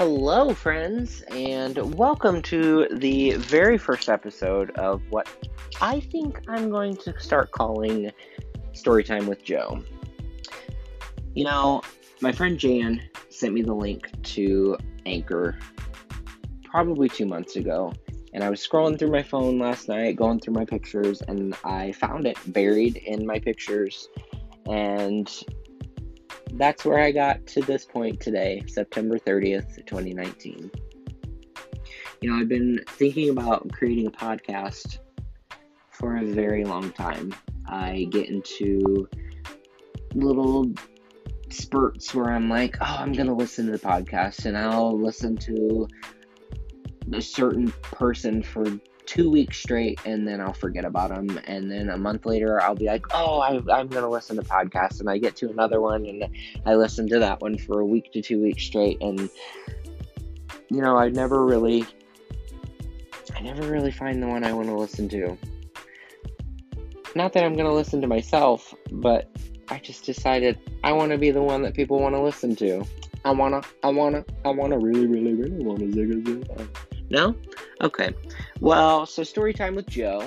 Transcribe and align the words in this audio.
Hello, 0.00 0.52
friends, 0.52 1.22
and 1.30 1.96
welcome 1.96 2.42
to 2.42 2.88
the 2.90 3.36
very 3.36 3.78
first 3.78 4.08
episode 4.08 4.72
of 4.72 5.00
what 5.10 5.28
I 5.80 6.00
think 6.00 6.40
I'm 6.48 6.68
going 6.68 6.96
to 6.96 7.16
start 7.20 7.52
calling 7.52 8.10
Storytime 8.72 9.28
with 9.28 9.44
Joe. 9.44 9.84
You 11.34 11.44
know, 11.44 11.82
my 12.20 12.32
friend 12.32 12.58
Jan 12.58 13.08
sent 13.28 13.54
me 13.54 13.62
the 13.62 13.72
link 13.72 14.10
to 14.34 14.76
Anchor 15.06 15.56
probably 16.64 17.08
two 17.08 17.26
months 17.26 17.54
ago, 17.54 17.92
and 18.32 18.42
I 18.42 18.50
was 18.50 18.66
scrolling 18.66 18.98
through 18.98 19.12
my 19.12 19.22
phone 19.22 19.60
last 19.60 19.88
night, 19.88 20.16
going 20.16 20.40
through 20.40 20.54
my 20.54 20.64
pictures, 20.64 21.22
and 21.22 21.54
I 21.62 21.92
found 21.92 22.26
it 22.26 22.36
buried 22.52 22.96
in 22.96 23.24
my 23.24 23.38
pictures. 23.38 24.08
And 24.66 25.30
that's 26.56 26.84
where 26.84 27.00
I 27.00 27.10
got 27.10 27.46
to 27.48 27.62
this 27.62 27.84
point 27.84 28.20
today, 28.20 28.62
September 28.66 29.18
30th, 29.18 29.84
2019. 29.86 30.70
You 32.20 32.30
know, 32.30 32.36
I've 32.36 32.48
been 32.48 32.80
thinking 32.86 33.30
about 33.30 33.70
creating 33.72 34.06
a 34.06 34.10
podcast 34.10 34.98
for 35.90 36.16
a 36.16 36.24
very 36.24 36.64
long 36.64 36.90
time. 36.92 37.34
I 37.66 38.06
get 38.10 38.28
into 38.28 39.08
little 40.14 40.72
spurts 41.50 42.14
where 42.14 42.30
I'm 42.30 42.48
like, 42.48 42.76
oh, 42.80 42.96
I'm 42.98 43.12
going 43.12 43.26
to 43.26 43.34
listen 43.34 43.66
to 43.66 43.72
the 43.72 43.78
podcast, 43.78 44.46
and 44.46 44.56
I'll 44.56 44.98
listen 44.98 45.36
to 45.38 45.88
a 47.12 47.20
certain 47.20 47.70
person 47.82 48.42
for 48.42 48.64
two 49.06 49.30
weeks 49.30 49.58
straight 49.58 50.00
and 50.04 50.26
then 50.26 50.40
I'll 50.40 50.52
forget 50.52 50.84
about 50.84 51.10
them. 51.10 51.40
And 51.46 51.70
then 51.70 51.90
a 51.90 51.96
month 51.96 52.26
later, 52.26 52.60
I'll 52.60 52.74
be 52.74 52.86
like, 52.86 53.06
oh, 53.12 53.40
I, 53.40 53.54
am 53.54 53.88
going 53.88 54.02
to 54.02 54.08
listen 54.08 54.36
to 54.36 54.42
podcasts. 54.42 55.00
And 55.00 55.08
I 55.08 55.18
get 55.18 55.36
to 55.36 55.50
another 55.50 55.80
one 55.80 56.06
and 56.06 56.24
I 56.66 56.74
listen 56.74 57.08
to 57.08 57.18
that 57.18 57.40
one 57.40 57.58
for 57.58 57.80
a 57.80 57.86
week 57.86 58.12
to 58.12 58.22
two 58.22 58.42
weeks 58.42 58.62
straight. 58.62 59.00
And, 59.00 59.28
you 60.70 60.80
know, 60.80 60.96
I 60.96 61.08
never 61.08 61.44
really, 61.44 61.86
I 63.34 63.40
never 63.40 63.62
really 63.70 63.92
find 63.92 64.22
the 64.22 64.26
one 64.26 64.44
I 64.44 64.52
want 64.52 64.68
to 64.68 64.74
listen 64.74 65.08
to. 65.10 65.36
Not 67.14 67.32
that 67.34 67.44
I'm 67.44 67.54
going 67.54 67.66
to 67.66 67.74
listen 67.74 68.00
to 68.00 68.08
myself, 68.08 68.74
but 68.90 69.30
I 69.68 69.78
just 69.78 70.04
decided 70.04 70.58
I 70.82 70.92
want 70.92 71.12
to 71.12 71.18
be 71.18 71.30
the 71.30 71.42
one 71.42 71.62
that 71.62 71.74
people 71.74 72.00
want 72.00 72.14
to 72.14 72.20
listen 72.20 72.56
to. 72.56 72.84
I 73.24 73.30
wanna, 73.30 73.62
I 73.82 73.88
wanna, 73.88 74.22
I 74.44 74.50
wanna 74.50 74.78
really, 74.78 75.06
really, 75.06 75.32
really 75.32 75.64
wanna 75.64 75.90
zig 75.90 76.26
zig. 76.26 76.68
No? 77.10 77.34
Okay. 77.80 78.14
Well, 78.60 79.06
so 79.06 79.22
story 79.22 79.52
time 79.52 79.74
with 79.74 79.86
Joe 79.86 80.26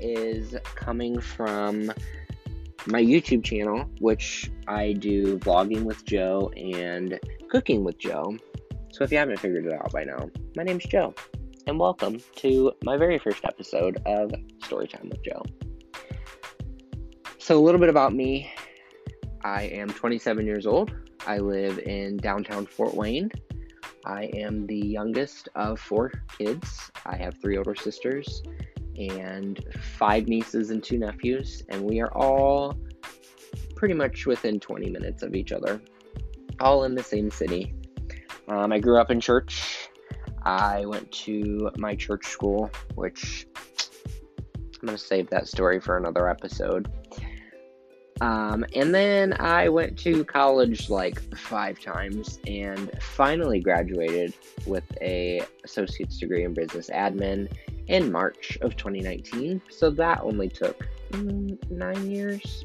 is 0.00 0.54
coming 0.74 1.20
from 1.20 1.92
my 2.86 3.02
YouTube 3.02 3.44
channel, 3.44 3.88
which 4.00 4.50
I 4.66 4.92
do 4.92 5.38
vlogging 5.38 5.82
with 5.82 6.04
Joe 6.04 6.50
and 6.56 7.18
cooking 7.50 7.84
with 7.84 7.98
Joe. 7.98 8.36
So 8.92 9.04
if 9.04 9.12
you 9.12 9.18
haven't 9.18 9.38
figured 9.38 9.66
it 9.66 9.72
out 9.72 9.92
by 9.92 10.04
now, 10.04 10.30
my 10.56 10.62
name's 10.62 10.84
Joe, 10.84 11.14
and 11.66 11.78
welcome 11.78 12.20
to 12.36 12.72
my 12.84 12.96
very 12.96 13.18
first 13.18 13.44
episode 13.44 13.98
of 14.06 14.30
Storytime 14.60 15.10
with 15.10 15.22
Joe. 15.22 15.42
So, 17.38 17.58
a 17.58 17.62
little 17.62 17.80
bit 17.80 17.88
about 17.88 18.12
me 18.12 18.52
I 19.42 19.62
am 19.62 19.88
27 19.88 20.46
years 20.46 20.66
old. 20.66 20.92
I 21.26 21.38
live 21.38 21.78
in 21.78 22.16
downtown 22.16 22.66
Fort 22.66 22.94
Wayne. 22.94 23.30
I 24.04 24.24
am 24.34 24.66
the 24.66 24.76
youngest 24.76 25.48
of 25.54 25.80
four 25.80 26.12
kids. 26.38 26.90
I 27.04 27.16
have 27.16 27.38
three 27.38 27.56
older 27.56 27.74
sisters 27.74 28.42
and 28.96 29.62
five 29.96 30.28
nieces 30.28 30.70
and 30.70 30.82
two 30.82 30.98
nephews, 30.98 31.62
and 31.68 31.82
we 31.82 32.00
are 32.00 32.12
all 32.14 32.76
pretty 33.76 33.94
much 33.94 34.26
within 34.26 34.58
20 34.58 34.90
minutes 34.90 35.22
of 35.22 35.34
each 35.34 35.52
other, 35.52 35.80
all 36.60 36.84
in 36.84 36.94
the 36.94 37.02
same 37.02 37.30
city. 37.30 37.74
Um, 38.48 38.72
I 38.72 38.78
grew 38.78 38.98
up 38.98 39.10
in 39.10 39.20
church. 39.20 39.88
I 40.42 40.84
went 40.86 41.10
to 41.12 41.70
my 41.76 41.94
church 41.94 42.26
school, 42.26 42.70
which 42.94 43.46
I'm 44.80 44.86
going 44.86 44.96
to 44.96 44.98
save 44.98 45.28
that 45.30 45.48
story 45.48 45.80
for 45.80 45.96
another 45.96 46.28
episode. 46.28 46.90
Um, 48.20 48.64
and 48.74 48.94
then 48.94 49.34
I 49.40 49.68
went 49.68 49.96
to 50.00 50.24
college 50.24 50.90
like 50.90 51.20
five 51.36 51.80
times 51.80 52.40
and 52.46 52.90
finally 53.00 53.60
graduated 53.60 54.34
with 54.66 54.84
a 55.00 55.42
associate's 55.64 56.18
degree 56.18 56.44
in 56.44 56.52
business 56.52 56.90
admin 56.90 57.50
in 57.86 58.10
March 58.10 58.58
of 58.60 58.76
2019. 58.76 59.62
So 59.70 59.90
that 59.90 60.20
only 60.22 60.48
took 60.48 60.86
mm, 61.12 61.70
nine 61.70 62.10
years. 62.10 62.64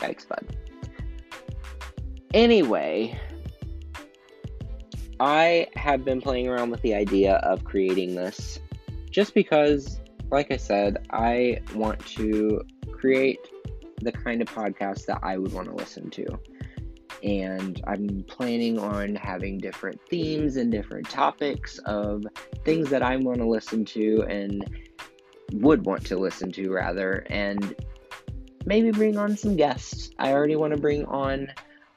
Yikes, 0.00 0.26
bud. 0.26 0.56
Anyway, 2.32 3.18
I 5.18 5.66
have 5.76 6.04
been 6.04 6.20
playing 6.20 6.48
around 6.48 6.70
with 6.70 6.80
the 6.80 6.94
idea 6.94 7.34
of 7.36 7.64
creating 7.64 8.14
this 8.14 8.58
just 9.10 9.34
because, 9.34 10.00
like 10.30 10.50
I 10.50 10.56
said, 10.56 11.06
I 11.10 11.60
want 11.74 12.04
to 12.06 12.62
create 12.92 13.40
the 14.00 14.12
kind 14.12 14.40
of 14.40 14.48
podcast 14.48 15.06
that 15.06 15.20
I 15.22 15.36
would 15.36 15.52
want 15.52 15.68
to 15.68 15.74
listen 15.74 16.10
to. 16.10 16.26
And 17.22 17.82
I'm 17.86 18.24
planning 18.28 18.78
on 18.78 19.14
having 19.14 19.58
different 19.58 20.00
themes 20.08 20.56
and 20.56 20.72
different 20.72 21.10
topics 21.10 21.78
of 21.78 22.24
things 22.64 22.88
that 22.90 23.02
I 23.02 23.16
want 23.16 23.38
to 23.38 23.46
listen 23.46 23.84
to 23.86 24.22
and 24.22 24.64
would 25.52 25.84
want 25.84 26.06
to 26.06 26.16
listen 26.16 26.50
to, 26.52 26.70
rather. 26.70 27.26
And 27.28 27.74
maybe 28.64 28.90
bring 28.90 29.18
on 29.18 29.36
some 29.36 29.56
guests. 29.56 30.10
I 30.18 30.32
already 30.32 30.56
want 30.56 30.72
to 30.74 30.80
bring 30.80 31.04
on, 31.06 31.48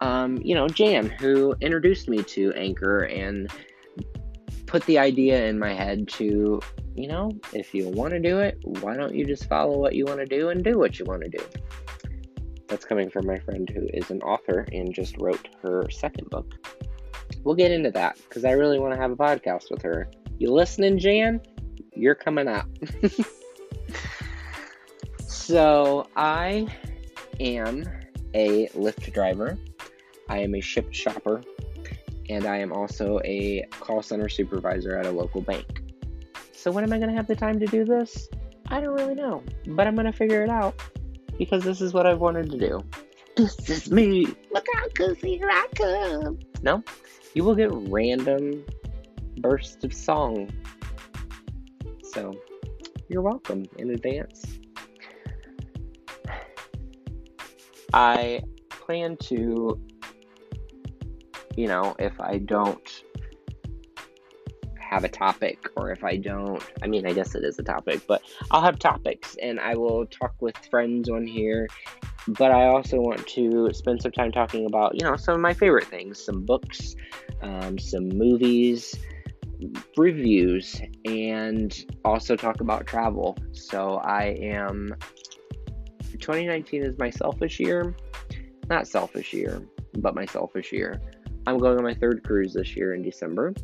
um, 0.00 0.36
you 0.38 0.54
know, 0.54 0.68
Jan, 0.68 1.08
who 1.08 1.54
introduced 1.60 2.08
me 2.08 2.22
to 2.24 2.52
Anchor 2.52 3.00
and 3.04 3.50
put 4.66 4.84
the 4.84 4.98
idea 4.98 5.46
in 5.46 5.58
my 5.58 5.72
head 5.72 6.08
to, 6.08 6.60
you 6.98 7.06
know, 7.06 7.30
if 7.52 7.72
you 7.74 7.88
want 7.88 8.10
to 8.10 8.18
do 8.18 8.40
it, 8.40 8.58
why 8.64 8.96
don't 8.96 9.14
you 9.14 9.24
just 9.24 9.48
follow 9.48 9.78
what 9.78 9.94
you 9.94 10.04
want 10.04 10.18
to 10.18 10.26
do 10.26 10.48
and 10.48 10.64
do 10.64 10.78
what 10.78 10.98
you 10.98 11.04
want 11.04 11.22
to 11.22 11.28
do? 11.28 11.44
That's 12.66 12.84
coming 12.84 13.08
from 13.08 13.24
my 13.24 13.38
friend 13.38 13.70
who 13.70 13.86
is 13.94 14.10
an 14.10 14.20
author 14.22 14.66
and 14.72 14.92
just 14.92 15.16
wrote 15.18 15.48
her 15.62 15.88
second 15.90 16.28
book. 16.28 16.54
We'll 17.44 17.54
get 17.54 17.70
into 17.70 17.92
that 17.92 18.18
because 18.28 18.44
I 18.44 18.50
really 18.50 18.80
want 18.80 18.94
to 18.94 19.00
have 19.00 19.12
a 19.12 19.16
podcast 19.16 19.70
with 19.70 19.80
her. 19.82 20.10
You 20.38 20.52
listening, 20.52 20.98
Jan? 20.98 21.40
You're 21.94 22.16
coming 22.16 22.48
up. 22.48 22.68
so, 25.26 26.08
I 26.16 26.66
am 27.38 27.84
a 28.34 28.66
Lyft 28.68 29.12
driver, 29.12 29.56
I 30.28 30.38
am 30.38 30.54
a 30.56 30.60
Shipt 30.60 30.94
shopper, 30.94 31.42
and 32.28 32.44
I 32.44 32.58
am 32.58 32.72
also 32.72 33.20
a 33.24 33.62
call 33.78 34.02
center 34.02 34.28
supervisor 34.28 34.98
at 34.98 35.06
a 35.06 35.10
local 35.10 35.40
bank. 35.40 35.77
So, 36.58 36.72
when 36.72 36.82
am 36.82 36.92
I 36.92 36.98
going 36.98 37.08
to 37.08 37.14
have 37.14 37.28
the 37.28 37.36
time 37.36 37.60
to 37.60 37.66
do 37.66 37.84
this? 37.84 38.28
I 38.66 38.80
don't 38.80 38.94
really 38.94 39.14
know, 39.14 39.44
but 39.68 39.86
I'm 39.86 39.94
going 39.94 40.06
to 40.06 40.12
figure 40.12 40.42
it 40.42 40.50
out 40.50 40.74
because 41.38 41.62
this 41.62 41.80
is 41.80 41.94
what 41.94 42.04
I've 42.04 42.18
wanted 42.18 42.50
to 42.50 42.58
do. 42.58 42.84
This 43.36 43.70
is 43.70 43.92
me. 43.92 44.26
Look 44.50 44.66
out, 44.76 44.92
cause 44.96 45.16
here 45.18 45.48
I 45.48 45.68
come. 45.76 46.40
No, 46.62 46.82
you 47.34 47.44
will 47.44 47.54
get 47.54 47.70
random 47.72 48.64
bursts 49.36 49.84
of 49.84 49.94
song. 49.94 50.50
So, 52.02 52.34
you're 53.08 53.22
welcome 53.22 53.64
in 53.76 53.90
advance. 53.90 54.44
I 57.92 58.42
plan 58.68 59.16
to, 59.18 59.80
you 61.56 61.68
know, 61.68 61.94
if 62.00 62.20
I 62.20 62.38
don't 62.38 63.04
have 64.88 65.04
a 65.04 65.08
topic 65.08 65.68
or 65.76 65.90
if 65.90 66.02
I 66.02 66.16
don't, 66.16 66.62
I 66.82 66.86
mean, 66.86 67.06
I 67.06 67.12
guess 67.12 67.34
it 67.34 67.44
is 67.44 67.58
a 67.58 67.62
topic, 67.62 68.00
but 68.06 68.22
I'll 68.50 68.62
have 68.62 68.78
topics 68.78 69.36
and 69.42 69.60
I 69.60 69.74
will 69.74 70.06
talk 70.06 70.34
with 70.40 70.56
friends 70.70 71.08
on 71.10 71.26
here. 71.26 71.68
But 72.26 72.52
I 72.52 72.66
also 72.66 72.98
want 72.98 73.26
to 73.28 73.70
spend 73.72 74.02
some 74.02 74.12
time 74.12 74.32
talking 74.32 74.66
about, 74.66 74.94
you 74.94 75.06
know, 75.06 75.16
some 75.16 75.34
of 75.34 75.40
my 75.40 75.54
favorite 75.54 75.86
things 75.86 76.22
some 76.22 76.44
books, 76.44 76.94
um, 77.42 77.78
some 77.78 78.08
movies, 78.08 78.94
reviews, 79.96 80.80
and 81.04 81.74
also 82.04 82.36
talk 82.36 82.60
about 82.60 82.86
travel. 82.86 83.36
So 83.52 83.96
I 83.96 84.36
am, 84.40 84.94
2019 86.12 86.82
is 86.82 86.98
my 86.98 87.10
selfish 87.10 87.60
year. 87.60 87.94
Not 88.68 88.86
selfish 88.86 89.32
year, 89.32 89.62
but 89.98 90.14
my 90.14 90.26
selfish 90.26 90.72
year. 90.72 91.00
I'm 91.46 91.58
going 91.58 91.78
on 91.78 91.84
my 91.84 91.94
third 91.94 92.22
cruise 92.24 92.52
this 92.52 92.76
year 92.76 92.94
in 92.94 93.02
December. 93.02 93.54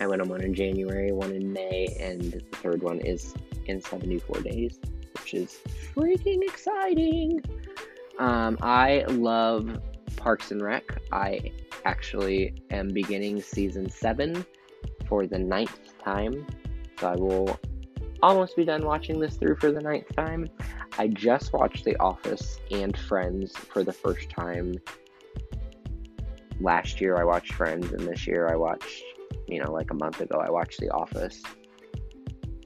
I 0.00 0.06
went 0.06 0.22
on 0.22 0.28
one 0.28 0.42
in 0.42 0.54
January, 0.54 1.12
one 1.12 1.32
in 1.32 1.52
May, 1.52 1.86
and 1.98 2.32
the 2.32 2.40
third 2.56 2.82
one 2.82 3.00
is 3.00 3.34
in 3.66 3.80
74 3.80 4.40
days, 4.40 4.78
which 5.14 5.34
is 5.34 5.58
freaking 5.94 6.42
exciting. 6.42 7.42
Um, 8.18 8.58
I 8.60 9.04
love 9.08 9.80
Parks 10.16 10.50
and 10.50 10.62
Rec. 10.62 10.98
I 11.12 11.52
actually 11.84 12.54
am 12.70 12.88
beginning 12.88 13.40
season 13.40 13.88
seven 13.88 14.44
for 15.08 15.26
the 15.26 15.38
ninth 15.38 15.98
time, 16.02 16.46
so 16.98 17.08
I 17.08 17.16
will 17.16 17.58
almost 18.22 18.56
be 18.56 18.64
done 18.64 18.84
watching 18.84 19.20
this 19.20 19.36
through 19.36 19.56
for 19.56 19.70
the 19.72 19.80
ninth 19.80 20.14
time. 20.16 20.48
I 20.98 21.08
just 21.08 21.52
watched 21.52 21.84
The 21.84 21.96
Office 21.98 22.58
and 22.70 22.96
Friends 22.96 23.56
for 23.56 23.82
the 23.82 23.92
first 23.92 24.30
time 24.30 24.76
last 26.60 27.00
year 27.00 27.16
I 27.16 27.24
watched 27.24 27.52
Friends, 27.52 27.92
and 27.92 28.06
this 28.06 28.26
year 28.26 28.48
I 28.48 28.56
watched, 28.56 29.02
you 29.46 29.62
know, 29.62 29.70
like 29.72 29.90
a 29.90 29.94
month 29.94 30.20
ago, 30.20 30.38
I 30.38 30.50
watched 30.50 30.80
The 30.80 30.90
Office. 30.90 31.42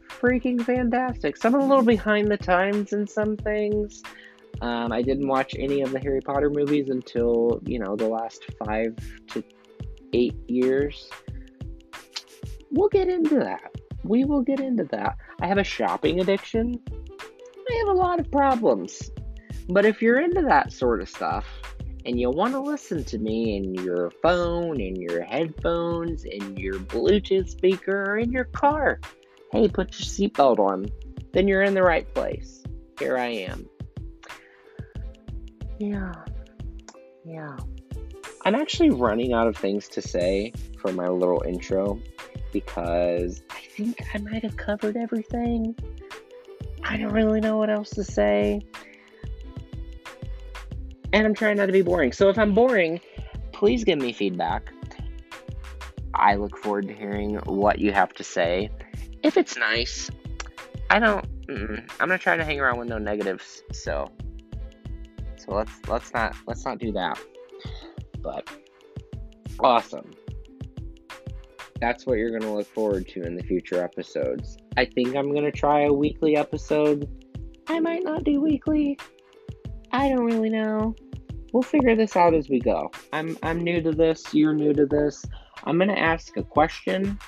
Freaking 0.08 0.60
fantastic. 0.62 1.36
Some 1.36 1.54
of 1.54 1.62
a 1.62 1.64
little 1.64 1.84
behind 1.84 2.30
the 2.30 2.36
times 2.36 2.92
in 2.92 3.06
some 3.06 3.36
things. 3.36 4.02
Um, 4.60 4.92
I 4.92 5.00
didn't 5.00 5.28
watch 5.28 5.54
any 5.58 5.80
of 5.80 5.92
the 5.92 6.00
Harry 6.00 6.20
Potter 6.20 6.50
movies 6.50 6.90
until, 6.90 7.60
you 7.64 7.78
know, 7.78 7.96
the 7.96 8.08
last 8.08 8.44
five 8.64 8.94
to 9.28 9.42
eight 10.12 10.36
years. 10.48 11.08
We'll 12.70 12.88
get 12.88 13.08
into 13.08 13.36
that. 13.36 13.74
We 14.04 14.24
will 14.24 14.42
get 14.42 14.60
into 14.60 14.84
that. 14.84 15.16
I 15.40 15.46
have 15.46 15.58
a 15.58 15.64
shopping 15.64 16.20
addiction. 16.20 16.78
I 16.90 17.84
have 17.86 17.96
a 17.96 17.98
lot 17.98 18.20
of 18.20 18.30
problems. 18.30 19.10
But 19.68 19.86
if 19.86 20.02
you're 20.02 20.20
into 20.20 20.42
that 20.42 20.72
sort 20.72 21.00
of 21.00 21.08
stuff, 21.08 21.46
and 22.04 22.18
you 22.18 22.30
want 22.30 22.52
to 22.54 22.60
listen 22.60 23.04
to 23.04 23.18
me 23.18 23.56
in 23.56 23.74
your 23.74 24.10
phone, 24.22 24.80
in 24.80 24.96
your 24.96 25.22
headphones, 25.22 26.24
in 26.24 26.56
your 26.56 26.74
Bluetooth 26.74 27.48
speaker, 27.48 28.12
or 28.12 28.18
in 28.18 28.32
your 28.32 28.44
car, 28.44 29.00
hey, 29.52 29.68
put 29.68 29.92
your 29.98 30.30
seatbelt 30.30 30.58
on, 30.58 30.86
then 31.32 31.46
you're 31.48 31.62
in 31.62 31.74
the 31.74 31.82
right 31.82 32.12
place. 32.14 32.62
Here 32.98 33.16
I 33.16 33.28
am. 33.28 33.68
Yeah. 35.78 36.12
Yeah. 37.24 37.56
I'm 38.44 38.54
actually 38.54 38.90
running 38.90 39.32
out 39.32 39.46
of 39.46 39.56
things 39.56 39.88
to 39.88 40.02
say 40.02 40.52
for 40.78 40.92
my 40.92 41.08
little 41.08 41.42
intro 41.46 42.00
because 42.52 43.42
I 43.50 43.60
think 43.76 44.02
I 44.14 44.18
might 44.18 44.42
have 44.42 44.56
covered 44.56 44.96
everything. 44.96 45.76
I 46.82 46.96
don't 46.96 47.12
really 47.12 47.40
know 47.40 47.58
what 47.58 47.70
else 47.70 47.90
to 47.90 48.04
say 48.04 48.62
and 51.12 51.26
I'm 51.26 51.34
trying 51.34 51.56
not 51.56 51.66
to 51.66 51.72
be 51.72 51.82
boring. 51.82 52.12
So 52.12 52.28
if 52.28 52.38
I'm 52.38 52.54
boring, 52.54 53.00
please 53.52 53.84
give 53.84 53.98
me 53.98 54.12
feedback. 54.12 54.72
I 56.14 56.34
look 56.34 56.56
forward 56.58 56.88
to 56.88 56.94
hearing 56.94 57.36
what 57.46 57.78
you 57.78 57.92
have 57.92 58.12
to 58.14 58.24
say. 58.24 58.70
If 59.22 59.36
it's 59.36 59.56
nice, 59.56 60.10
I 60.88 60.98
don't. 60.98 61.24
I'm 61.48 61.86
gonna 61.98 62.18
try 62.18 62.36
to 62.36 62.44
hang 62.44 62.60
around 62.60 62.78
with 62.78 62.88
no 62.88 62.98
negatives. 62.98 63.62
So, 63.72 64.10
so 65.36 65.54
let's 65.54 65.72
let's 65.88 66.12
not 66.12 66.36
let's 66.46 66.64
not 66.64 66.78
do 66.78 66.92
that. 66.92 67.18
But 68.22 68.48
awesome. 69.58 70.12
That's 71.80 72.06
what 72.06 72.18
you're 72.18 72.38
gonna 72.38 72.54
look 72.54 72.66
forward 72.66 73.08
to 73.08 73.22
in 73.22 73.34
the 73.36 73.42
future 73.42 73.82
episodes. 73.82 74.58
I 74.76 74.84
think 74.84 75.16
I'm 75.16 75.34
gonna 75.34 75.50
try 75.50 75.82
a 75.82 75.92
weekly 75.92 76.36
episode. 76.36 77.08
I 77.66 77.80
might 77.80 78.04
not 78.04 78.24
do 78.24 78.40
weekly. 78.40 78.98
I 79.92 80.08
don't 80.08 80.24
really 80.24 80.50
know. 80.50 80.94
We'll 81.52 81.62
figure 81.62 81.96
this 81.96 82.16
out 82.16 82.34
as 82.34 82.48
we 82.48 82.60
go. 82.60 82.90
I'm 83.12 83.36
I'm 83.42 83.58
new 83.58 83.82
to 83.82 83.92
this, 83.92 84.32
you're 84.32 84.54
new 84.54 84.72
to 84.72 84.86
this. 84.86 85.24
I'm 85.64 85.76
going 85.76 85.88
to 85.88 85.98
ask 85.98 86.36
a 86.36 86.42
question 86.42 87.18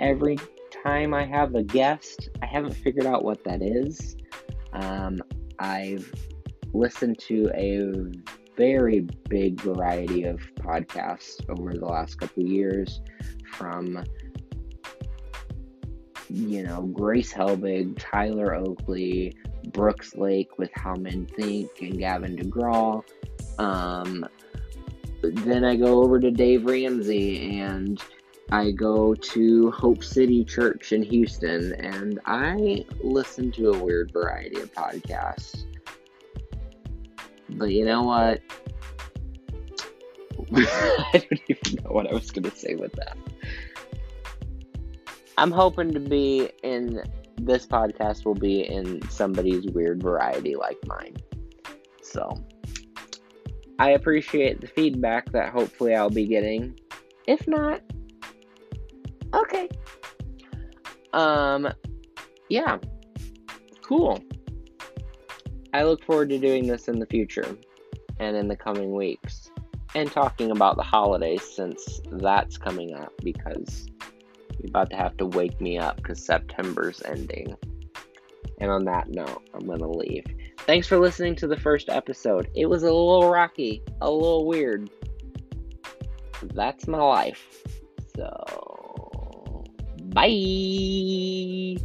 every 0.00 0.36
time 0.82 1.14
I 1.14 1.24
have 1.24 1.54
a 1.54 1.62
guest. 1.62 2.30
I 2.42 2.46
haven't 2.46 2.74
figured 2.74 3.06
out 3.06 3.24
what 3.24 3.44
that 3.44 3.62
is. 3.62 4.16
Um, 4.72 5.20
I've 5.58 6.12
listened 6.72 7.18
to 7.20 7.50
a 7.54 7.92
very 8.56 9.06
big 9.28 9.60
variety 9.60 10.24
of 10.24 10.40
podcasts 10.56 11.48
over 11.48 11.72
the 11.72 11.86
last 11.86 12.18
couple 12.18 12.42
years 12.42 13.00
from 13.52 14.04
you 16.28 16.62
know 16.62 16.82
Grace 16.82 17.32
Helbig, 17.32 17.96
Tyler 17.98 18.54
Oakley, 18.54 19.36
Brooks 19.72 20.14
Lake 20.14 20.58
with 20.58 20.70
How 20.74 20.94
Men 20.94 21.26
Think, 21.26 21.70
and 21.80 21.98
Gavin 21.98 22.36
DeGraw. 22.36 23.02
Um, 23.58 24.26
then 25.22 25.64
I 25.64 25.76
go 25.76 26.02
over 26.02 26.20
to 26.20 26.30
Dave 26.30 26.64
Ramsey 26.64 27.58
and 27.60 28.00
I 28.50 28.70
go 28.70 29.14
to 29.14 29.70
Hope 29.72 30.02
City 30.02 30.44
Church 30.44 30.92
in 30.92 31.02
Houston 31.02 31.74
and 31.74 32.20
I 32.24 32.84
listen 33.02 33.52
to 33.52 33.72
a 33.72 33.78
weird 33.78 34.12
variety 34.12 34.60
of 34.60 34.72
podcasts. 34.72 35.64
But 37.50 37.70
you 37.70 37.84
know 37.84 38.04
what? 38.04 38.40
I 40.54 41.24
don't 41.28 41.40
even 41.48 41.84
know 41.84 41.90
what 41.90 42.06
I 42.08 42.14
was 42.14 42.30
going 42.30 42.48
to 42.48 42.56
say 42.56 42.74
with 42.74 42.92
that. 42.92 43.16
I'm 45.38 45.52
hoping 45.52 45.92
to 45.94 46.00
be 46.00 46.50
in 46.64 47.00
this 47.36 47.64
podcast 47.64 48.24
will 48.24 48.34
be 48.34 48.62
in 48.62 49.08
somebody's 49.08 49.66
weird 49.66 50.02
variety 50.02 50.56
like 50.56 50.76
mine. 50.84 51.16
So, 52.02 52.44
I 53.78 53.90
appreciate 53.90 54.60
the 54.60 54.66
feedback 54.66 55.30
that 55.30 55.50
hopefully 55.50 55.94
I'll 55.94 56.10
be 56.10 56.26
getting. 56.26 56.76
If 57.28 57.46
not, 57.46 57.82
okay. 59.32 59.68
Um, 61.12 61.72
yeah, 62.48 62.78
cool. 63.82 64.20
I 65.72 65.84
look 65.84 66.02
forward 66.04 66.30
to 66.30 66.38
doing 66.40 66.66
this 66.66 66.88
in 66.88 66.98
the 66.98 67.06
future 67.06 67.56
and 68.18 68.36
in 68.36 68.48
the 68.48 68.56
coming 68.56 68.90
weeks 68.90 69.52
and 69.94 70.10
talking 70.10 70.50
about 70.50 70.74
the 70.74 70.82
holidays 70.82 71.42
since 71.42 72.00
that's 72.10 72.58
coming 72.58 72.92
up 72.94 73.12
because 73.22 73.86
you're 74.58 74.68
about 74.68 74.90
to 74.90 74.96
have 74.96 75.16
to 75.18 75.26
wake 75.26 75.60
me 75.60 75.78
up 75.78 75.96
because 75.96 76.24
September's 76.24 77.02
ending. 77.02 77.56
And 78.60 78.70
on 78.70 78.84
that 78.86 79.08
note, 79.08 79.42
I'm 79.54 79.66
going 79.66 79.78
to 79.78 79.88
leave. 79.88 80.24
Thanks 80.60 80.86
for 80.86 80.98
listening 80.98 81.36
to 81.36 81.46
the 81.46 81.56
first 81.56 81.88
episode. 81.88 82.50
It 82.54 82.66
was 82.66 82.82
a 82.82 82.86
little 82.86 83.30
rocky, 83.30 83.82
a 84.00 84.10
little 84.10 84.46
weird. 84.46 84.90
That's 86.42 86.86
my 86.86 86.98
life. 86.98 87.46
So, 88.16 89.64
bye. 90.12 91.76